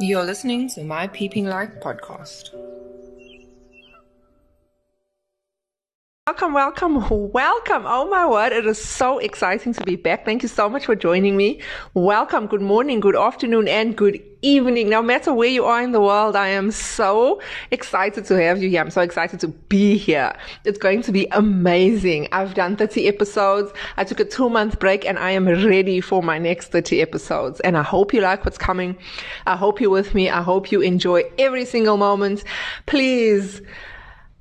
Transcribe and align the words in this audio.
You're 0.00 0.22
listening 0.22 0.68
to 0.70 0.84
my 0.84 1.08
Peeping 1.08 1.46
Light 1.46 1.80
podcast. 1.80 2.50
Welcome, 6.28 6.52
welcome, 6.52 7.30
welcome. 7.32 7.84
Oh 7.86 8.06
my 8.06 8.26
word, 8.26 8.52
it 8.52 8.66
is 8.66 8.78
so 8.78 9.16
exciting 9.16 9.72
to 9.72 9.82
be 9.82 9.96
back. 9.96 10.26
Thank 10.26 10.42
you 10.42 10.48
so 10.50 10.68
much 10.68 10.84
for 10.84 10.94
joining 10.94 11.38
me. 11.38 11.62
Welcome, 11.94 12.48
good 12.48 12.60
morning, 12.60 13.00
good 13.00 13.16
afternoon, 13.16 13.66
and 13.66 13.96
good 13.96 14.22
evening. 14.42 14.90
No 14.90 15.00
matter 15.00 15.32
where 15.32 15.48
you 15.48 15.64
are 15.64 15.82
in 15.82 15.92
the 15.92 16.02
world, 16.02 16.36
I 16.36 16.48
am 16.48 16.70
so 16.70 17.40
excited 17.70 18.26
to 18.26 18.38
have 18.42 18.62
you 18.62 18.68
here. 18.68 18.82
I'm 18.82 18.90
so 18.90 19.00
excited 19.00 19.40
to 19.40 19.48
be 19.48 19.96
here. 19.96 20.36
It's 20.66 20.78
going 20.78 21.00
to 21.04 21.12
be 21.12 21.26
amazing. 21.32 22.28
I've 22.30 22.52
done 22.52 22.76
30 22.76 23.08
episodes. 23.08 23.72
I 23.96 24.04
took 24.04 24.20
a 24.20 24.24
two 24.26 24.50
month 24.50 24.78
break 24.78 25.06
and 25.06 25.18
I 25.18 25.30
am 25.30 25.48
ready 25.48 26.02
for 26.02 26.22
my 26.22 26.36
next 26.36 26.72
30 26.72 27.00
episodes. 27.00 27.58
And 27.60 27.74
I 27.74 27.82
hope 27.82 28.12
you 28.12 28.20
like 28.20 28.44
what's 28.44 28.58
coming. 28.58 28.98
I 29.46 29.56
hope 29.56 29.80
you're 29.80 29.88
with 29.88 30.14
me. 30.14 30.28
I 30.28 30.42
hope 30.42 30.70
you 30.70 30.82
enjoy 30.82 31.22
every 31.38 31.64
single 31.64 31.96
moment. 31.96 32.44
Please, 32.84 33.62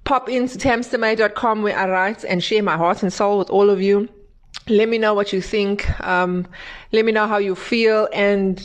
pop 0.08 0.30
into 0.30 0.58
tamstermay.com 0.58 1.64
where 1.64 1.78
I 1.78 1.90
write 1.90 2.24
and 2.24 2.42
share 2.42 2.64
my 2.64 2.78
heart 2.78 3.04
and 3.04 3.12
soul 3.12 3.38
with 3.38 3.50
all 3.50 3.70
of 3.70 3.82
you. 3.82 4.08
Let 4.70 4.88
me 4.88 4.98
know 4.98 5.14
what 5.14 5.34
you 5.34 5.42
think. 5.42 5.86
Um, 6.00 6.48
let 6.94 7.04
me 7.04 7.12
know 7.12 7.28
how 7.28 7.40
you 7.40 7.56
feel. 7.56 8.08
And 8.14 8.58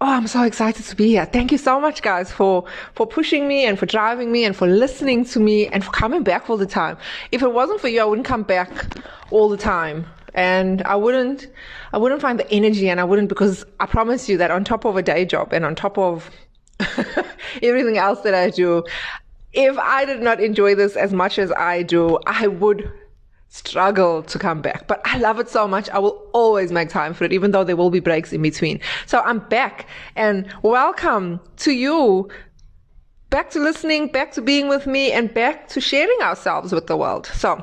oh, 0.00 0.06
I'm 0.06 0.28
so 0.28 0.44
excited 0.44 0.84
to 0.84 0.94
be 0.94 1.08
here. 1.08 1.26
Thank 1.26 1.50
you 1.50 1.58
so 1.58 1.80
much, 1.80 2.00
guys, 2.02 2.30
for 2.30 2.64
for 2.94 3.08
pushing 3.08 3.48
me 3.48 3.66
and 3.66 3.76
for 3.76 3.86
driving 3.86 4.30
me 4.30 4.44
and 4.44 4.54
for 4.54 4.68
listening 4.68 5.24
to 5.24 5.40
me 5.40 5.66
and 5.66 5.82
for 5.84 5.90
coming 5.90 6.22
back 6.22 6.48
all 6.48 6.56
the 6.56 6.64
time. 6.64 6.96
If 7.32 7.42
it 7.42 7.52
wasn't 7.52 7.80
for 7.80 7.88
you, 7.88 8.00
I 8.00 8.04
wouldn't 8.04 8.28
come 8.28 8.44
back 8.44 8.70
all 9.32 9.48
the 9.48 9.56
time. 9.56 10.06
And 10.34 10.82
I 10.82 10.94
wouldn't, 10.94 11.48
I 11.92 11.98
wouldn't 11.98 12.22
find 12.22 12.38
the 12.38 12.48
energy 12.52 12.88
and 12.88 13.00
I 13.00 13.04
wouldn't 13.04 13.28
because 13.28 13.64
I 13.80 13.86
promise 13.86 14.28
you 14.28 14.36
that 14.36 14.52
on 14.52 14.62
top 14.62 14.84
of 14.84 14.96
a 14.96 15.02
day 15.02 15.24
job 15.24 15.52
and 15.52 15.64
on 15.64 15.74
top 15.74 15.98
of 15.98 16.30
everything 17.62 17.98
else 17.98 18.20
that 18.20 18.34
I 18.34 18.50
do, 18.50 18.84
if 19.58 19.76
I 19.76 20.04
did 20.04 20.22
not 20.22 20.40
enjoy 20.40 20.76
this 20.76 20.94
as 20.94 21.12
much 21.12 21.36
as 21.36 21.50
I 21.50 21.82
do, 21.82 22.20
I 22.28 22.46
would 22.46 22.88
struggle 23.48 24.22
to 24.22 24.38
come 24.38 24.62
back. 24.62 24.86
But 24.86 25.00
I 25.04 25.18
love 25.18 25.40
it 25.40 25.48
so 25.48 25.66
much. 25.66 25.90
I 25.90 25.98
will 25.98 26.30
always 26.32 26.70
make 26.70 26.90
time 26.90 27.12
for 27.12 27.24
it, 27.24 27.32
even 27.32 27.50
though 27.50 27.64
there 27.64 27.74
will 27.74 27.90
be 27.90 27.98
breaks 27.98 28.32
in 28.32 28.40
between. 28.40 28.78
So 29.06 29.18
I'm 29.18 29.40
back 29.40 29.88
and 30.14 30.46
welcome 30.62 31.40
to 31.56 31.72
you. 31.72 32.28
Back 33.30 33.50
to 33.50 33.58
listening, 33.58 34.06
back 34.12 34.30
to 34.32 34.42
being 34.42 34.68
with 34.68 34.86
me 34.86 35.10
and 35.10 35.34
back 35.34 35.66
to 35.70 35.80
sharing 35.80 36.20
ourselves 36.22 36.72
with 36.72 36.86
the 36.86 36.96
world. 36.96 37.26
So 37.26 37.62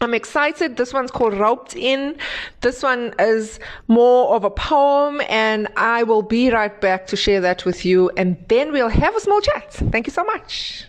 I'm 0.00 0.14
excited. 0.14 0.76
This 0.76 0.92
one's 0.92 1.12
called 1.12 1.34
Roped 1.34 1.76
In. 1.76 2.16
This 2.62 2.82
one 2.82 3.14
is 3.20 3.60
more 3.86 4.34
of 4.34 4.42
a 4.42 4.50
poem 4.50 5.22
and 5.28 5.68
I 5.76 6.02
will 6.02 6.22
be 6.22 6.50
right 6.50 6.78
back 6.80 7.06
to 7.06 7.16
share 7.16 7.40
that 7.42 7.64
with 7.64 7.84
you 7.84 8.10
and 8.16 8.36
then 8.48 8.72
we'll 8.72 8.88
have 8.88 9.14
a 9.14 9.20
small 9.20 9.40
chat. 9.40 9.72
Thank 9.72 10.08
you 10.08 10.12
so 10.12 10.24
much. 10.24 10.84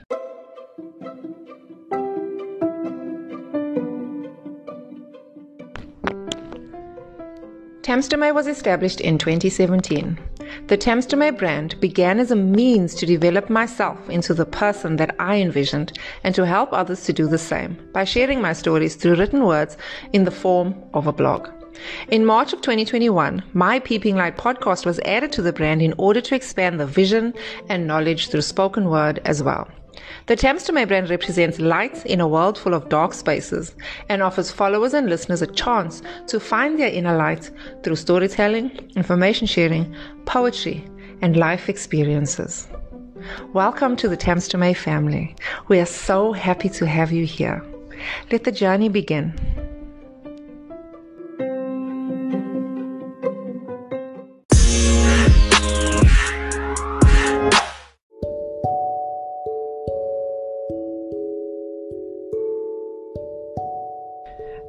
Tamstermay 7.89 8.35
was 8.35 8.45
established 8.45 9.01
in 9.01 9.17
2017. 9.17 10.19
The 10.67 10.77
Tamstermay 10.77 11.35
brand 11.37 11.79
began 11.79 12.19
as 12.19 12.29
a 12.29 12.35
means 12.35 12.93
to 12.93 13.07
develop 13.07 13.49
myself 13.49 13.97
into 14.11 14.35
the 14.35 14.45
person 14.45 14.97
that 14.97 15.15
I 15.17 15.37
envisioned 15.37 15.97
and 16.23 16.35
to 16.35 16.45
help 16.45 16.71
others 16.71 17.03
to 17.05 17.13
do 17.13 17.27
the 17.27 17.39
same 17.39 17.79
by 17.91 18.03
sharing 18.03 18.41
my 18.41 18.53
stories 18.53 18.95
through 18.95 19.15
written 19.15 19.43
words 19.43 19.75
in 20.13 20.23
the 20.23 20.29
form 20.29 20.75
of 20.93 21.07
a 21.07 21.11
blog. 21.11 21.49
In 22.09 22.25
March 22.25 22.53
of 22.53 22.61
2021, 22.61 23.41
my 23.53 23.79
Peeping 23.79 24.15
Light 24.15 24.37
podcast 24.37 24.85
was 24.85 24.99
added 24.99 25.31
to 25.31 25.41
the 25.41 25.53
brand 25.53 25.81
in 25.81 25.95
order 25.97 26.21
to 26.21 26.35
expand 26.35 26.79
the 26.79 26.85
vision 26.85 27.33
and 27.69 27.87
knowledge 27.87 28.29
through 28.29 28.41
spoken 28.41 28.89
word 28.89 29.19
as 29.25 29.41
well. 29.41 29.67
The 30.25 30.35
Tamstermay 30.35 30.87
brand 30.87 31.09
represents 31.09 31.59
light 31.59 32.05
in 32.05 32.21
a 32.21 32.27
world 32.27 32.57
full 32.57 32.73
of 32.73 32.89
dark 32.89 33.13
spaces 33.13 33.75
and 34.09 34.21
offers 34.21 34.51
followers 34.51 34.93
and 34.93 35.09
listeners 35.09 35.41
a 35.41 35.47
chance 35.47 36.01
to 36.27 36.39
find 36.39 36.79
their 36.79 36.89
inner 36.89 37.15
light 37.15 37.49
through 37.83 37.95
storytelling, 37.95 38.71
information 38.95 39.47
sharing, 39.47 39.95
poetry, 40.25 40.87
and 41.21 41.35
life 41.37 41.69
experiences. 41.69 42.67
Welcome 43.53 43.95
to 43.97 44.07
the 44.07 44.17
Tamstermay 44.17 44.77
family. 44.77 45.35
We 45.67 45.79
are 45.79 45.85
so 45.85 46.31
happy 46.31 46.69
to 46.69 46.87
have 46.87 47.11
you 47.11 47.25
here. 47.25 47.63
Let 48.31 48.45
the 48.45 48.51
journey 48.51 48.89
begin. 48.89 49.33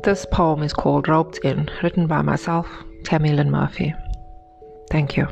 This 0.03 0.25
poem 0.33 0.63
is 0.63 0.73
called 0.73 1.09
Roped 1.09 1.39
In, 1.45 1.69
written 1.83 2.07
by 2.07 2.23
myself, 2.23 2.67
Tammy 3.05 3.33
Lynn 3.33 3.51
Murphy. 3.51 3.95
Thank 4.91 5.15
you. 5.15 5.29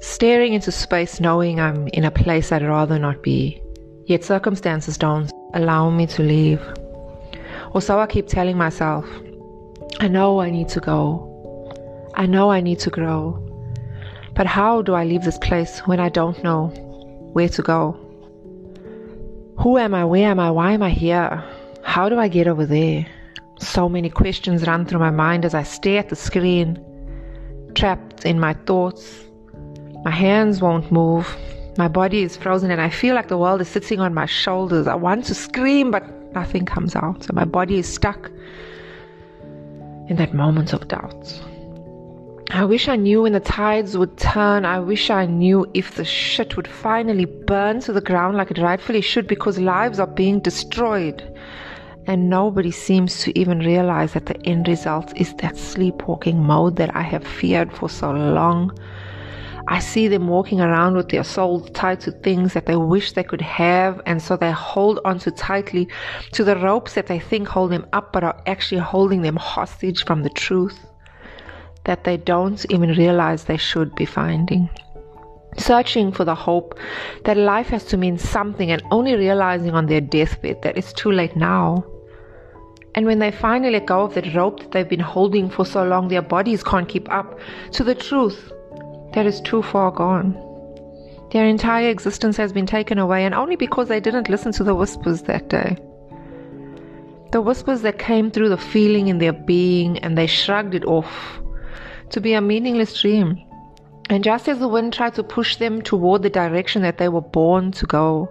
Staring 0.00 0.54
into 0.54 0.72
space, 0.72 1.20
knowing 1.20 1.60
I'm 1.60 1.86
in 1.88 2.04
a 2.04 2.10
place 2.10 2.50
I'd 2.50 2.64
rather 2.64 2.98
not 2.98 3.22
be, 3.22 3.62
yet 4.06 4.24
circumstances 4.24 4.98
don't 4.98 5.30
allow 5.54 5.88
me 5.88 6.08
to 6.08 6.22
leave. 6.24 6.60
Or 7.72 7.80
so 7.80 8.00
I 8.00 8.08
keep 8.08 8.26
telling 8.26 8.56
myself, 8.56 9.06
I 10.00 10.08
know 10.08 10.40
I 10.40 10.50
need 10.50 10.68
to 10.70 10.80
go. 10.80 12.10
I 12.14 12.26
know 12.26 12.50
I 12.50 12.60
need 12.60 12.80
to 12.80 12.90
grow. 12.90 13.38
But 14.34 14.48
how 14.48 14.82
do 14.82 14.94
I 14.94 15.04
leave 15.04 15.22
this 15.22 15.38
place 15.38 15.78
when 15.86 16.00
I 16.00 16.08
don't 16.08 16.42
know 16.42 16.68
where 17.34 17.48
to 17.50 17.62
go? 17.62 17.96
Who 19.58 19.78
am 19.78 19.94
I? 19.94 20.04
Where 20.04 20.28
am 20.28 20.40
I? 20.40 20.50
Why 20.50 20.72
am 20.72 20.82
I 20.82 20.90
here? 20.90 21.44
How 21.84 22.08
do 22.08 22.18
I 22.18 22.28
get 22.28 22.48
over 22.48 22.64
there? 22.64 23.06
So 23.58 23.88
many 23.88 24.08
questions 24.08 24.66
run 24.66 24.86
through 24.86 25.00
my 25.00 25.10
mind 25.10 25.44
as 25.44 25.54
I 25.54 25.62
stare 25.62 25.98
at 25.98 26.08
the 26.08 26.16
screen, 26.16 26.82
trapped 27.74 28.24
in 28.24 28.40
my 28.40 28.54
thoughts. 28.54 29.24
My 30.04 30.10
hands 30.10 30.62
won't 30.62 30.90
move. 30.90 31.36
My 31.76 31.88
body 31.88 32.22
is 32.22 32.36
frozen 32.36 32.70
and 32.70 32.80
I 32.80 32.88
feel 32.88 33.14
like 33.14 33.28
the 33.28 33.36
world 33.36 33.60
is 33.60 33.68
sitting 33.68 34.00
on 34.00 34.14
my 34.14 34.26
shoulders. 34.26 34.86
I 34.86 34.94
want 34.94 35.24
to 35.26 35.34
scream, 35.34 35.90
but 35.90 36.08
nothing 36.32 36.64
comes 36.64 36.96
out. 36.96 37.24
So 37.24 37.32
my 37.34 37.44
body 37.44 37.78
is 37.78 37.92
stuck 37.92 38.30
in 40.08 40.16
that 40.16 40.32
moment 40.32 40.72
of 40.72 40.88
doubt. 40.88 41.40
I 42.50 42.64
wish 42.64 42.88
I 42.88 42.96
knew 42.96 43.22
when 43.22 43.32
the 43.32 43.40
tides 43.40 43.96
would 43.96 44.16
turn. 44.18 44.64
I 44.64 44.78
wish 44.78 45.10
I 45.10 45.26
knew 45.26 45.66
if 45.74 45.94
the 45.94 46.04
shit 46.04 46.56
would 46.56 46.68
finally 46.68 47.24
burn 47.24 47.80
to 47.80 47.92
the 47.92 48.00
ground 48.00 48.36
like 48.36 48.50
it 48.50 48.58
rightfully 48.58 49.00
should 49.00 49.26
because 49.26 49.58
lives 49.58 49.98
are 49.98 50.06
being 50.06 50.40
destroyed 50.40 51.22
and 52.06 52.28
nobody 52.28 52.70
seems 52.70 53.20
to 53.22 53.38
even 53.38 53.60
realize 53.60 54.12
that 54.12 54.26
the 54.26 54.40
end 54.46 54.68
result 54.68 55.16
is 55.16 55.34
that 55.36 55.56
sleepwalking 55.56 56.42
mode 56.42 56.76
that 56.76 56.94
I 56.96 57.02
have 57.02 57.26
feared 57.26 57.72
for 57.72 57.88
so 57.88 58.10
long. 58.10 58.76
I 59.68 59.78
see 59.78 60.08
them 60.08 60.26
walking 60.26 60.60
around 60.60 60.96
with 60.96 61.10
their 61.10 61.22
souls 61.22 61.70
tied 61.70 62.00
to 62.00 62.10
things 62.10 62.52
that 62.54 62.66
they 62.66 62.76
wish 62.76 63.12
they 63.12 63.22
could 63.22 63.40
have, 63.40 64.00
and 64.06 64.20
so 64.20 64.36
they 64.36 64.50
hold 64.50 64.98
on 65.04 65.20
too 65.20 65.30
tightly 65.30 65.88
to 66.32 66.42
the 66.42 66.56
ropes 66.56 66.94
that 66.94 67.06
they 67.06 67.20
think 67.20 67.46
hold 67.46 67.70
them 67.70 67.86
up, 67.92 68.12
but 68.12 68.24
are 68.24 68.42
actually 68.46 68.80
holding 68.80 69.22
them 69.22 69.36
hostage 69.36 70.04
from 70.04 70.24
the 70.24 70.30
truth 70.30 70.78
that 71.84 72.04
they 72.04 72.16
don't 72.16 72.64
even 72.70 72.90
realize 72.90 73.44
they 73.44 73.56
should 73.56 73.94
be 73.94 74.04
finding. 74.04 74.68
Searching 75.58 76.12
for 76.12 76.24
the 76.24 76.34
hope 76.34 76.78
that 77.24 77.36
life 77.36 77.68
has 77.68 77.84
to 77.86 77.96
mean 77.96 78.18
something, 78.18 78.70
and 78.72 78.82
only 78.90 79.14
realizing 79.14 79.74
on 79.74 79.86
their 79.86 80.00
deathbed 80.00 80.62
that 80.62 80.76
it's 80.76 80.92
too 80.92 81.12
late 81.12 81.36
now. 81.36 81.84
And 82.94 83.06
when 83.06 83.20
they 83.20 83.30
finally 83.30 83.72
let 83.72 83.86
go 83.86 84.02
of 84.02 84.14
that 84.14 84.34
rope 84.34 84.60
that 84.60 84.72
they've 84.72 84.88
been 84.88 85.00
holding 85.00 85.48
for 85.48 85.64
so 85.64 85.82
long, 85.84 86.08
their 86.08 86.20
bodies 86.20 86.62
can't 86.62 86.88
keep 86.88 87.10
up 87.10 87.38
to 87.72 87.84
the 87.84 87.94
truth 87.94 88.52
that 89.14 89.24
is 89.26 89.40
too 89.40 89.62
far 89.62 89.90
gone. 89.90 90.36
Their 91.30 91.46
entire 91.46 91.88
existence 91.88 92.36
has 92.36 92.52
been 92.52 92.66
taken 92.66 92.98
away, 92.98 93.24
and 93.24 93.34
only 93.34 93.56
because 93.56 93.88
they 93.88 94.00
didn't 94.00 94.28
listen 94.28 94.52
to 94.52 94.64
the 94.64 94.74
whispers 94.74 95.22
that 95.22 95.48
day. 95.48 95.78
The 97.30 97.40
whispers 97.40 97.80
that 97.80 97.98
came 97.98 98.30
through 98.30 98.50
the 98.50 98.58
feeling 98.58 99.08
in 99.08 99.16
their 99.16 99.32
being, 99.32 99.98
and 100.00 100.18
they 100.18 100.26
shrugged 100.26 100.74
it 100.74 100.84
off 100.84 101.40
to 102.10 102.20
be 102.20 102.34
a 102.34 102.42
meaningless 102.42 103.00
dream. 103.00 103.42
And 104.10 104.22
just 104.22 104.46
as 104.48 104.58
the 104.58 104.68
wind 104.68 104.92
tried 104.92 105.14
to 105.14 105.22
push 105.22 105.56
them 105.56 105.80
toward 105.80 106.22
the 106.22 106.28
direction 106.28 106.82
that 106.82 106.98
they 106.98 107.08
were 107.08 107.22
born 107.22 107.72
to 107.72 107.86
go, 107.86 108.28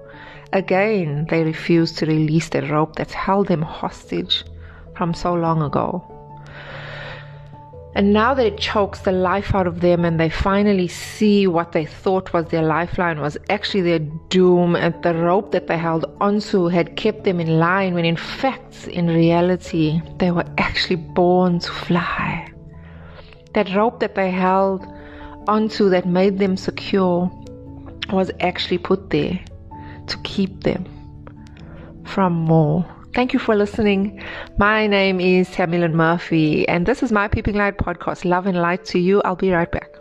again 0.54 1.26
they 1.30 1.44
refused 1.44 1.98
to 1.98 2.06
release 2.06 2.50
the 2.50 2.62
rope 2.68 2.98
that 2.98 3.12
held 3.12 3.48
them 3.48 3.62
hostage 3.62 4.44
from 5.02 5.16
so 5.16 5.34
long 5.34 5.64
ago. 5.64 6.06
And 7.96 8.14
now 8.14 8.36
that 8.36 8.46
it 8.46 8.60
chokes 8.60 9.00
the 9.00 9.12
life 9.12 9.56
out 9.56 9.66
of 9.66 9.82
them 9.82 10.06
and 10.06 10.20
they 10.20 10.30
finally 10.30 10.88
see 10.88 11.48
what 11.48 11.72
they 11.72 11.88
thought 11.88 12.32
was 12.34 12.46
their 12.50 12.62
lifeline 12.62 13.20
was 13.20 13.36
actually 13.50 13.82
their 13.82 14.06
doom, 14.30 14.76
and 14.76 14.94
the 15.02 15.16
rope 15.16 15.54
that 15.54 15.66
they 15.66 15.80
held 15.80 16.06
onto 16.22 16.68
had 16.68 16.98
kept 16.98 17.24
them 17.24 17.40
in 17.40 17.58
line 17.58 17.96
when 17.96 18.06
in 18.06 18.16
fact, 18.16 18.88
in 18.90 19.08
reality, 19.08 20.00
they 20.20 20.30
were 20.30 20.46
actually 20.60 20.98
born 20.98 21.58
to 21.58 21.72
fly. 21.72 22.48
That 23.56 23.74
rope 23.74 24.02
that 24.02 24.14
they 24.14 24.30
held 24.30 24.86
onto 25.48 25.90
that 25.90 26.06
made 26.06 26.38
them 26.38 26.56
secure 26.58 27.28
was 28.14 28.30
actually 28.40 28.78
put 28.78 29.10
there 29.10 29.40
to 30.06 30.18
keep 30.20 30.62
them 30.62 30.86
from 32.06 32.34
more. 32.34 32.86
Thank 33.14 33.34
you 33.34 33.40
for 33.40 33.56
listening. 33.56 34.24
My 34.58 34.88
name 34.88 35.20
is 35.20 35.50
Tammy 35.52 35.78
Lynn 35.80 35.96
Murphy, 35.96 36.66
and 36.70 36.86
this 36.86 37.04
is 37.04 37.12
my 37.12 37.28
Peeping 37.28 37.56
Light 37.56 37.78
podcast. 37.78 38.24
Love 38.24 38.48
and 38.48 38.58
light 38.58 38.86
to 38.86 39.00
you. 39.00 39.22
I'll 39.24 39.36
be 39.36 39.52
right 39.52 39.70
back. 39.70 39.98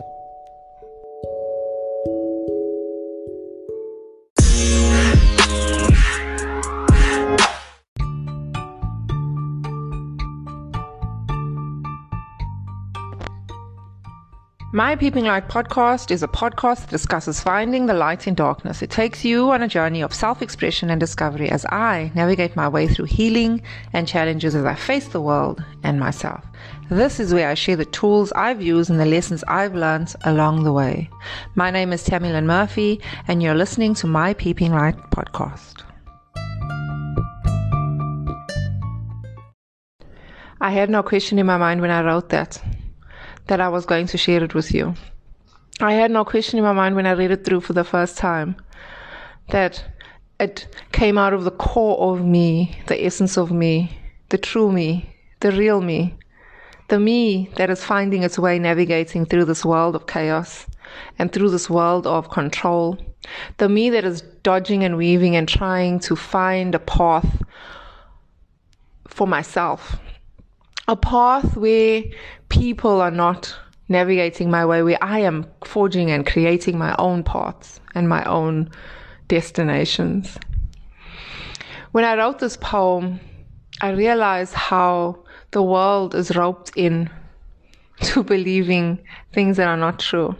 My 14.73 14.95
Peeping 14.95 15.25
Light 15.25 15.49
podcast 15.49 16.11
is 16.11 16.23
a 16.23 16.29
podcast 16.29 16.79
that 16.79 16.89
discusses 16.89 17.41
finding 17.41 17.87
the 17.87 17.93
light 17.93 18.25
in 18.25 18.35
darkness. 18.35 18.81
It 18.81 18.89
takes 18.89 19.25
you 19.25 19.51
on 19.51 19.61
a 19.61 19.67
journey 19.67 19.99
of 20.01 20.13
self 20.13 20.41
expression 20.41 20.89
and 20.89 20.97
discovery 20.97 21.49
as 21.49 21.65
I 21.65 22.09
navigate 22.15 22.55
my 22.55 22.69
way 22.69 22.87
through 22.87 23.05
healing 23.05 23.63
and 23.91 24.07
challenges 24.07 24.55
as 24.55 24.63
I 24.63 24.75
face 24.75 25.09
the 25.09 25.19
world 25.19 25.61
and 25.83 25.99
myself. 25.99 26.45
This 26.89 27.19
is 27.19 27.33
where 27.33 27.49
I 27.49 27.53
share 27.53 27.75
the 27.75 27.83
tools 27.83 28.31
I've 28.31 28.61
used 28.61 28.89
and 28.89 28.97
the 28.97 29.05
lessons 29.05 29.43
I've 29.45 29.75
learned 29.75 30.15
along 30.23 30.63
the 30.63 30.71
way. 30.71 31.09
My 31.55 31.69
name 31.69 31.91
is 31.91 32.05
Tammy 32.05 32.31
Lynn 32.31 32.47
Murphy, 32.47 33.01
and 33.27 33.43
you're 33.43 33.53
listening 33.53 33.93
to 33.95 34.07
My 34.07 34.33
Peeping 34.35 34.71
Light 34.71 34.95
podcast. 35.11 35.83
I 40.61 40.71
had 40.71 40.89
no 40.89 41.03
question 41.03 41.39
in 41.39 41.45
my 41.45 41.57
mind 41.57 41.81
when 41.81 41.91
I 41.91 42.03
wrote 42.03 42.29
that 42.29 42.61
that 43.51 43.59
I 43.59 43.67
was 43.67 43.85
going 43.85 44.07
to 44.07 44.17
share 44.17 44.41
it 44.41 44.55
with 44.55 44.73
you. 44.73 44.95
I 45.81 45.91
had 45.95 46.09
no 46.09 46.23
question 46.23 46.57
in 46.57 46.63
my 46.63 46.71
mind 46.71 46.95
when 46.95 47.05
I 47.05 47.11
read 47.11 47.31
it 47.31 47.43
through 47.43 47.59
for 47.59 47.73
the 47.73 47.83
first 47.83 48.15
time 48.17 48.55
that 49.49 49.83
it 50.39 50.73
came 50.93 51.17
out 51.17 51.33
of 51.33 51.43
the 51.43 51.51
core 51.51 52.13
of 52.13 52.23
me, 52.25 52.79
the 52.87 53.05
essence 53.05 53.37
of 53.37 53.51
me, 53.51 53.99
the 54.29 54.37
true 54.37 54.71
me, 54.71 55.13
the 55.41 55.51
real 55.51 55.81
me, 55.81 56.15
the 56.87 56.97
me 56.97 57.49
that 57.57 57.69
is 57.69 57.83
finding 57.83 58.23
its 58.23 58.39
way 58.39 58.57
navigating 58.57 59.25
through 59.25 59.43
this 59.43 59.65
world 59.65 59.97
of 59.97 60.07
chaos 60.07 60.65
and 61.19 61.33
through 61.33 61.49
this 61.49 61.69
world 61.69 62.07
of 62.07 62.29
control, 62.29 62.97
the 63.57 63.67
me 63.67 63.89
that 63.89 64.05
is 64.05 64.21
dodging 64.43 64.81
and 64.85 64.95
weaving 64.95 65.35
and 65.35 65.49
trying 65.49 65.99
to 65.99 66.15
find 66.15 66.73
a 66.73 66.79
path 66.79 67.43
for 69.09 69.27
myself 69.27 69.97
a 70.91 70.95
path 70.97 71.55
where 71.55 72.03
people 72.49 72.99
are 72.99 73.11
not 73.11 73.55
navigating 73.87 74.51
my 74.51 74.65
way, 74.65 74.83
where 74.83 75.01
I 75.01 75.19
am 75.19 75.45
forging 75.63 76.11
and 76.11 76.27
creating 76.27 76.77
my 76.77 76.93
own 76.99 77.23
paths 77.23 77.79
and 77.95 78.09
my 78.09 78.25
own 78.25 78.69
destinations. 79.29 80.37
When 81.93 82.03
I 82.03 82.17
wrote 82.17 82.39
this 82.39 82.57
poem, 82.57 83.21
I 83.79 83.91
realized 83.91 84.53
how 84.53 85.23
the 85.51 85.63
world 85.63 86.13
is 86.13 86.35
roped 86.35 86.71
in 86.75 87.09
to 88.01 88.21
believing 88.21 88.99
things 89.31 89.55
that 89.57 89.69
are 89.69 89.77
not 89.77 89.97
true. 89.97 90.35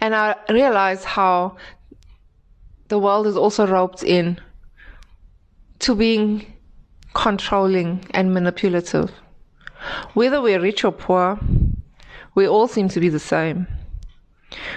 And 0.00 0.14
I 0.14 0.34
realized 0.48 1.04
how 1.04 1.58
the 2.88 2.98
world 2.98 3.26
is 3.26 3.36
also 3.36 3.66
roped 3.66 4.02
in 4.02 4.40
to 5.80 5.94
being 5.94 6.46
controlling, 7.20 8.02
and 8.12 8.32
manipulative. 8.32 9.10
Whether 10.14 10.40
we're 10.40 10.60
rich 10.60 10.84
or 10.84 10.92
poor, 10.92 11.38
we 12.34 12.48
all 12.48 12.66
seem 12.66 12.88
to 12.88 13.00
be 13.00 13.10
the 13.10 13.18
same. 13.18 13.66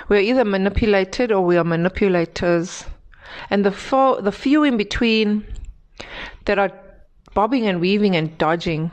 We're 0.09 0.19
either 0.19 0.43
manipulated 0.43 1.31
or 1.31 1.39
we 1.41 1.55
are 1.55 1.63
manipulators. 1.63 2.85
And 3.49 3.65
the, 3.65 3.71
fo- 3.71 4.19
the 4.19 4.33
few 4.33 4.63
in 4.63 4.75
between 4.75 5.45
that 6.43 6.59
are 6.59 6.71
bobbing 7.33 7.65
and 7.65 7.79
weaving 7.79 8.17
and 8.17 8.37
dodging 8.37 8.91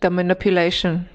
the 0.00 0.10
manipulation. 0.10 1.08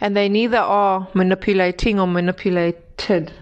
And 0.00 0.16
they 0.16 0.28
neither 0.28 0.58
are 0.58 1.08
manipulating 1.14 1.98
or 1.98 2.06
manipulated. 2.06 3.32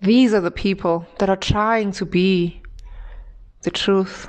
These 0.00 0.32
are 0.32 0.40
the 0.40 0.50
people 0.50 1.06
that 1.18 1.28
are 1.28 1.36
trying 1.36 1.92
to 1.92 2.06
be 2.06 2.62
the 3.62 3.70
truth. 3.70 4.28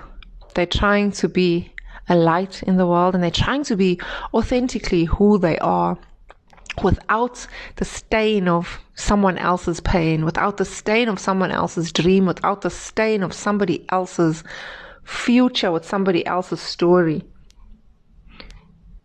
They're 0.58 0.66
trying 0.66 1.12
to 1.12 1.30
be 1.30 1.72
a 2.10 2.16
light 2.16 2.64
in 2.64 2.78
the 2.78 2.88
world 2.88 3.14
and 3.14 3.24
they're 3.24 3.30
trying 3.30 3.64
to 3.66 3.76
be 3.76 4.02
authentically 4.34 5.04
who 5.04 5.38
they 5.38 5.60
are 5.60 6.00
without 6.82 7.46
the 7.76 7.86
stain 7.86 8.48
of 8.48 8.80
someone 8.96 9.38
else's 9.38 9.80
pain, 9.82 10.26
without 10.26 10.58
the 10.58 10.66
stain 10.66 11.10
of 11.10 11.20
someone 11.20 11.52
else's 11.52 11.92
dream, 11.92 12.26
without 12.26 12.62
the 12.62 12.72
stain 12.72 13.22
of 13.22 13.34
somebody 13.34 13.86
else's 13.90 14.44
future, 15.04 15.72
with 15.72 15.86
somebody 15.86 16.26
else's 16.26 16.60
story. 16.60 17.22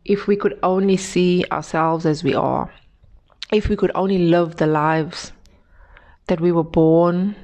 If 0.07 0.27
we 0.27 0.37
could 0.37 0.59
only 0.63 0.97
see 0.97 1.45
ourselves 1.53 2.07
as 2.07 2.25
we 2.25 2.35
are, 2.35 2.73
if 3.53 3.69
we 3.69 3.77
could 3.77 3.93
only 3.95 4.17
live 4.17 4.57
the 4.57 4.67
lives 4.67 5.33
that 6.29 6.41
we 6.41 6.51
were 6.51 6.65
born 6.65 7.37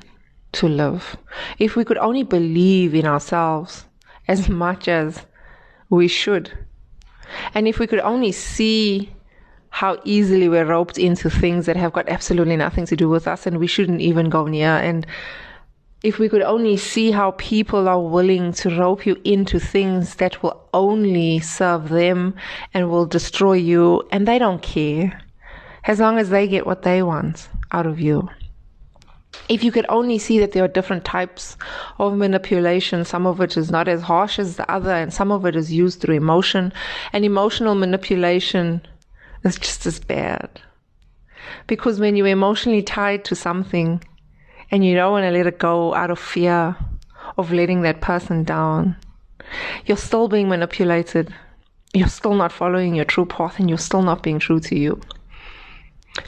to 0.52 0.66
live, 0.66 1.18
if 1.58 1.76
we 1.76 1.84
could 1.84 1.98
only 1.98 2.22
believe 2.22 2.94
in 2.94 3.04
ourselves 3.04 3.84
as 4.28 4.48
much 4.48 4.88
as 4.88 5.26
we 5.90 6.06
should. 6.06 6.52
And 7.54 7.66
if 7.66 7.78
we 7.78 7.86
could 7.86 8.00
only 8.00 8.32
see 8.32 9.10
how 9.70 10.00
easily 10.04 10.48
we're 10.48 10.64
roped 10.64 10.98
into 10.98 11.28
things 11.30 11.66
that 11.66 11.76
have 11.76 11.92
got 11.92 12.08
absolutely 12.08 12.56
nothing 12.56 12.86
to 12.86 12.96
do 12.96 13.08
with 13.08 13.28
us 13.28 13.46
and 13.46 13.58
we 13.58 13.66
shouldn't 13.66 14.00
even 14.00 14.30
go 14.30 14.46
near. 14.46 14.70
And 14.70 15.06
if 16.02 16.18
we 16.18 16.28
could 16.28 16.42
only 16.42 16.76
see 16.76 17.10
how 17.10 17.32
people 17.32 17.88
are 17.88 18.00
willing 18.00 18.52
to 18.52 18.76
rope 18.78 19.04
you 19.04 19.20
into 19.24 19.58
things 19.58 20.16
that 20.16 20.42
will 20.42 20.68
only 20.72 21.40
serve 21.40 21.88
them 21.88 22.34
and 22.72 22.90
will 22.90 23.06
destroy 23.06 23.54
you, 23.54 24.02
and 24.10 24.26
they 24.26 24.38
don't 24.38 24.62
care 24.62 25.20
as 25.84 25.98
long 25.98 26.18
as 26.18 26.30
they 26.30 26.46
get 26.46 26.66
what 26.66 26.82
they 26.82 27.02
want 27.02 27.48
out 27.72 27.86
of 27.86 28.00
you 28.00 28.28
if 29.48 29.64
you 29.64 29.72
could 29.72 29.86
only 29.88 30.18
see 30.18 30.38
that 30.38 30.52
there 30.52 30.64
are 30.64 30.68
different 30.68 31.04
types 31.04 31.56
of 31.98 32.16
manipulation, 32.16 33.04
some 33.04 33.26
of 33.26 33.38
which 33.38 33.56
is 33.56 33.70
not 33.70 33.88
as 33.88 34.02
harsh 34.02 34.38
as 34.38 34.56
the 34.56 34.70
other, 34.70 34.92
and 34.92 35.12
some 35.12 35.30
of 35.30 35.44
it 35.46 35.56
is 35.56 35.72
used 35.72 36.00
through 36.00 36.16
emotion, 36.16 36.72
and 37.12 37.24
emotional 37.24 37.74
manipulation 37.74 38.82
is 39.44 39.56
just 39.56 39.86
as 39.86 40.00
bad. 40.00 40.60
Because 41.66 42.00
when 42.00 42.16
you're 42.16 42.26
emotionally 42.26 42.82
tied 42.82 43.24
to 43.26 43.34
something 43.34 44.02
and 44.70 44.84
you 44.84 44.94
don't 44.94 45.12
want 45.12 45.24
to 45.24 45.30
let 45.30 45.46
it 45.46 45.58
go 45.58 45.94
out 45.94 46.10
of 46.10 46.18
fear 46.18 46.76
of 47.36 47.52
letting 47.52 47.82
that 47.82 48.00
person 48.00 48.44
down, 48.44 48.96
you're 49.86 49.96
still 49.96 50.28
being 50.28 50.48
manipulated. 50.48 51.32
You're 51.94 52.08
still 52.08 52.34
not 52.34 52.52
following 52.52 52.94
your 52.94 53.06
true 53.06 53.24
path 53.24 53.58
and 53.58 53.68
you're 53.68 53.78
still 53.78 54.02
not 54.02 54.22
being 54.22 54.38
true 54.38 54.60
to 54.60 54.78
you. 54.78 55.00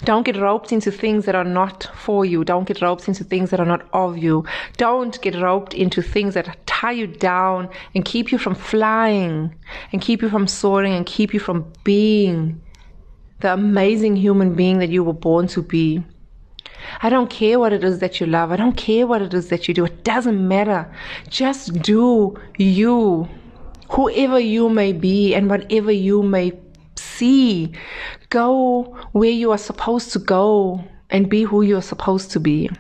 Don't 0.05 0.25
get 0.25 0.37
roped 0.37 0.73
into 0.73 0.91
things 0.91 1.27
that 1.27 1.35
are 1.35 1.45
not 1.45 1.91
for 1.95 2.25
you. 2.25 2.43
Don't 2.43 2.67
get 2.67 2.81
roped 2.81 3.07
into 3.07 3.23
things 3.23 3.51
that 3.51 3.61
are 3.61 3.67
not 3.67 3.87
of 3.93 4.17
you. 4.17 4.45
Don't 4.79 5.21
get 5.21 5.35
roped 5.35 5.75
into 5.75 6.01
things 6.01 6.35
that 6.35 6.67
tie 6.67 6.93
you 6.93 7.07
down 7.07 7.69
and 7.95 8.05
keep 8.05 8.33
you 8.33 8.39
from 8.39 8.55
flying 8.55 9.55
and 9.93 10.01
keep 10.01 10.23
you 10.23 10.31
from 10.31 10.47
soaring 10.47 10.95
and 10.95 11.05
keep 11.05 11.35
you 11.35 11.41
from 11.41 11.71
being 11.85 12.61
the 13.41 13.53
amazing 13.53 14.17
human 14.17 14.55
being 14.55 14.79
that 14.79 14.89
you 14.89 15.05
were 15.05 15.13
born 15.13 15.47
to 15.49 15.63
be. 15.63 16.03
I 17.03 17.11
don't 17.11 17.29
care 17.29 17.59
what 17.59 17.73
it 17.73 17.85
is 17.85 17.99
that 17.99 18.21
you 18.21 18.27
love. 18.27 18.53
I 18.53 18.57
don't 18.57 18.77
care 18.77 19.07
what 19.07 19.21
it 19.21 19.35
is 19.35 19.49
that 19.49 19.69
you 19.69 19.75
do. 19.75 19.85
It 19.85 20.03
doesn't 20.03 20.49
matter. 20.49 20.91
Just 21.29 21.75
do 21.83 22.39
you, 22.57 23.29
whoever 23.91 24.41
you 24.41 24.71
may 24.71 24.93
be 24.93 25.35
and 25.35 25.51
whatever 25.51 25.93
you 25.93 26.23
may 26.23 26.53
see. 27.21 27.73
Go 28.31 28.97
where 29.13 29.31
you 29.31 29.53
are 29.53 29.59
supposed 29.59 30.13
to 30.13 30.19
go 30.19 30.83
and 31.11 31.29
be 31.29 31.43
who 31.43 31.63
you're 31.63 31.83
supposed 31.93 32.31
to 32.33 32.41
be. 32.41 32.71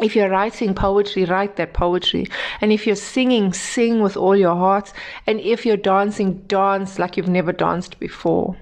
If 0.00 0.14
you're 0.14 0.30
writing 0.30 0.74
poetry, 0.74 1.24
write 1.24 1.56
that 1.56 1.74
poetry. 1.74 2.26
And 2.60 2.72
if 2.72 2.86
you're 2.86 2.96
singing, 2.96 3.52
sing 3.52 4.02
with 4.02 4.16
all 4.16 4.36
your 4.36 4.56
heart. 4.56 4.92
And 5.26 5.40
if 5.40 5.64
you're 5.64 5.76
dancing, 5.76 6.42
dance 6.46 6.98
like 6.98 7.16
you've 7.16 7.28
never 7.28 7.52
danced 7.52 7.98
before. 7.98 8.56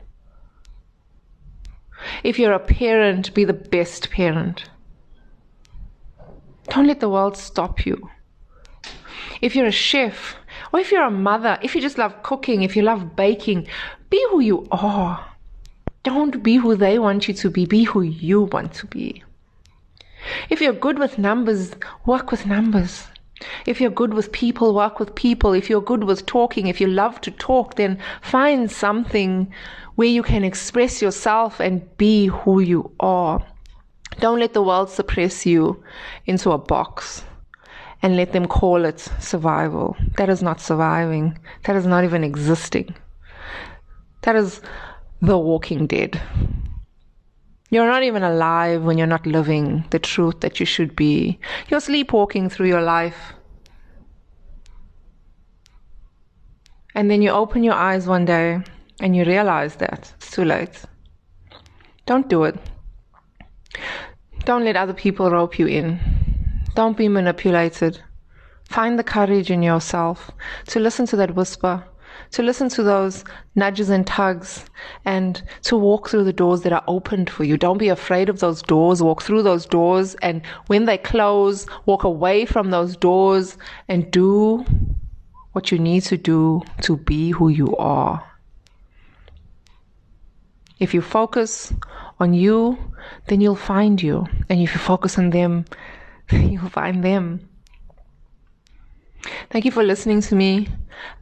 If 2.25 2.39
you're 2.39 2.53
a 2.53 2.59
parent, 2.59 3.35
be 3.35 3.45
the 3.45 3.53
best 3.77 4.11
parent. 4.11 4.65
Don't 6.69 6.87
let 6.87 7.01
the 7.01 7.09
world 7.09 7.37
stop 7.37 7.85
you. 7.85 8.11
If 9.41 9.57
you're 9.57 9.67
a 9.67 9.73
chef, 9.89 10.37
or 10.73 10.81
if 10.81 10.93
you're 10.93 11.07
a 11.07 11.11
mother, 11.11 11.59
if 11.63 11.75
you 11.75 11.81
just 11.81 11.99
love 11.99 12.23
cooking, 12.23 12.63
if 12.63 12.77
you 12.77 12.83
love 12.83 13.17
baking, 13.17 13.67
be 14.11 14.25
who 14.31 14.41
you 14.41 14.67
are. 14.71 15.25
Don't 16.03 16.43
be 16.43 16.57
who 16.57 16.77
they 16.77 16.99
want 16.99 17.29
you 17.29 17.35
to 17.35 17.51
be, 17.51 17.65
be 17.65 17.85
who 17.85 18.03
you 18.03 18.43
want 18.43 18.75
to 18.75 18.87
be. 18.87 19.23
If 20.49 20.61
you're 20.61 20.73
good 20.73 20.99
with 20.99 21.19
numbers, 21.19 21.75
work 22.05 22.31
with 22.31 22.47
numbers. 22.47 23.07
If 23.67 23.81
you're 23.81 23.91
good 23.91 24.13
with 24.13 24.33
people, 24.33 24.75
work 24.75 24.99
with 24.99 25.15
people. 25.15 25.53
If 25.53 25.71
you're 25.71 25.81
good 25.81 26.05
with 26.05 26.27
talking, 26.27 26.67
if 26.67 26.81
you 26.81 26.87
love 26.87 27.21
to 27.23 27.31
talk, 27.31 27.77
then 27.77 27.99
find 28.21 28.71
something 28.71 29.53
where 29.95 30.09
you 30.09 30.23
can 30.23 30.45
express 30.45 31.01
yourself 31.01 31.61
and 31.61 31.97
be 31.97 32.27
who 32.27 32.61
you 32.61 32.91
are. 33.01 33.43
Don't 34.19 34.41
let 34.41 34.53
the 34.53 34.63
world 34.63 34.91
suppress 34.91 35.47
you 35.47 35.83
into 36.27 36.51
a 36.51 36.59
box 36.59 37.25
and 38.03 38.17
let 38.17 38.33
them 38.33 38.47
call 38.47 38.85
it 38.85 39.01
survival. 39.21 39.97
That 40.17 40.29
is 40.29 40.43
not 40.43 40.61
surviving. 40.61 41.39
That 41.65 41.77
is 41.77 41.87
not 41.87 42.05
even 42.05 42.25
existing. 42.25 42.95
That 44.23 44.37
is 44.37 44.61
the 45.23 45.39
walking 45.39 45.87
dead. 45.87 46.21
You're 47.71 47.87
not 47.87 48.03
even 48.03 48.23
alive 48.23 48.83
when 48.83 48.99
you're 48.99 49.07
not 49.07 49.27
living 49.27 49.85
the 49.91 49.99
truth 49.99 50.41
that 50.41 50.59
you 50.59 50.67
should 50.67 50.97
be. 50.97 51.39
You're 51.69 51.81
sleepwalking 51.81 52.51
through 52.51 52.67
your 52.67 52.83
life. 52.83 53.33
And 56.95 57.11
then 57.11 57.23
you 57.23 57.31
open 57.31 57.63
your 57.63 57.75
eyes 57.75 58.09
one 58.09 58.25
day 58.25 58.61
and 59.01 59.15
you 59.15 59.25
realize 59.25 59.77
that 59.77 60.13
it's 60.19 60.31
too 60.31 60.45
late. 60.45 60.83
Don't 62.07 62.29
do 62.29 62.43
it. 62.45 62.57
Don't 64.45 64.65
let 64.65 64.77
other 64.77 64.95
people 64.95 65.31
rope 65.31 65.59
you 65.59 65.67
in. 65.67 66.01
Don't 66.75 66.97
be 66.97 67.09
manipulated. 67.09 68.01
Find 68.69 68.99
the 68.99 69.05
courage 69.05 69.51
in 69.51 69.63
yourself 69.63 70.31
to 70.67 70.81
listen 70.81 71.07
to 71.07 71.17
that 71.17 71.37
whisper 71.37 71.85
to 72.33 72.43
listen 72.43 72.69
to 72.71 72.83
those 72.83 73.25
nudges 73.55 73.91
and 73.91 74.07
tugs 74.07 74.65
and 75.05 75.43
to 75.63 75.77
walk 75.77 76.09
through 76.09 76.25
the 76.25 76.33
doors 76.33 76.63
that 76.63 76.73
are 76.73 76.85
opened 76.87 77.29
for 77.29 77.45
you. 77.45 77.57
Don't 77.57 77.79
be 77.79 77.89
afraid 77.89 78.29
of 78.29 78.41
those 78.41 78.63
doors. 78.63 79.03
Walk 79.03 79.23
through 79.23 79.43
those 79.43 79.67
doors 79.67 80.15
and 80.17 80.43
when 80.69 80.85
they 80.85 80.99
close, 80.99 81.67
walk 81.87 82.05
away 82.05 82.45
from 82.47 82.71
those 82.71 82.97
doors 82.97 83.59
and 83.89 84.11
do 84.11 84.65
what 85.53 85.73
you 85.73 85.79
need 85.79 86.03
to 86.05 86.17
do 86.17 86.63
to 86.83 86.97
be 86.97 87.31
who 87.31 87.49
you 87.49 87.77
are. 87.77 88.25
If 90.79 90.95
you 90.95 91.03
focus 91.03 91.75
on 92.19 92.33
you, 92.33 92.79
then 93.27 93.41
you'll 93.41 93.57
find 93.57 94.01
you. 94.01 94.27
And 94.49 94.61
if 94.61 94.73
you 94.73 94.81
focus 94.81 95.19
on 95.19 95.31
them, 95.31 95.67
you'll 96.31 96.71
find 96.71 97.05
them. 97.05 97.50
Thank 99.51 99.65
you 99.65 99.71
for 99.71 99.83
listening 99.83 100.21
to 100.23 100.35
me. 100.35 100.69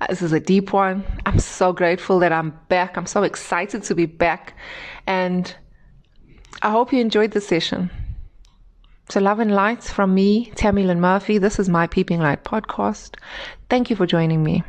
Uh, 0.00 0.06
this 0.08 0.22
is 0.22 0.32
a 0.32 0.40
deep 0.40 0.72
one. 0.72 1.04
I'm 1.26 1.38
so 1.38 1.72
grateful 1.72 2.18
that 2.20 2.32
I'm 2.32 2.58
back. 2.68 2.96
I'm 2.96 3.06
so 3.06 3.22
excited 3.22 3.82
to 3.84 3.94
be 3.94 4.06
back. 4.06 4.54
And 5.06 5.54
I 6.62 6.70
hope 6.70 6.92
you 6.92 7.00
enjoyed 7.00 7.32
the 7.32 7.40
session. 7.40 7.90
So, 9.10 9.20
love 9.20 9.40
and 9.40 9.54
light 9.54 9.82
from 9.82 10.14
me, 10.14 10.52
Tammy 10.54 10.84
Lynn 10.84 11.00
Murphy. 11.00 11.38
This 11.38 11.58
is 11.58 11.68
my 11.68 11.86
Peeping 11.86 12.20
Light 12.20 12.44
podcast. 12.44 13.16
Thank 13.70 13.88
you 13.88 13.96
for 13.96 14.06
joining 14.06 14.42
me. 14.42 14.62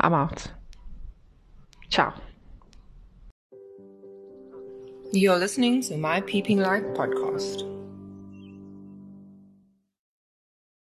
I'm 0.00 0.14
out. 0.14 0.46
Ciao. 1.90 2.14
You're 5.12 5.38
listening 5.38 5.82
to 5.82 5.96
my 5.98 6.22
Peeping 6.22 6.60
Light 6.60 6.84
podcast. 6.94 7.75